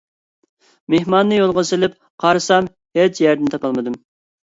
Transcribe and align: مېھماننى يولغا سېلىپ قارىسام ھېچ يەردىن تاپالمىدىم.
مېھماننى 0.93 1.37
يولغا 1.41 1.65
سېلىپ 1.73 1.95
قارىسام 2.25 2.73
ھېچ 3.01 3.25
يەردىن 3.29 3.57
تاپالمىدىم. 3.57 4.05